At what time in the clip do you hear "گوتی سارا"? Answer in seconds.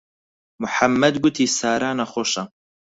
1.23-1.91